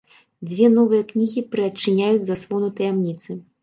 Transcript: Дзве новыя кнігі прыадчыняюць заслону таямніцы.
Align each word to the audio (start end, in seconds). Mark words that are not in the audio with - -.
Дзве 0.51 0.69
новыя 0.77 1.03
кнігі 1.13 1.45
прыадчыняюць 1.53 2.27
заслону 2.35 2.75
таямніцы. 2.83 3.43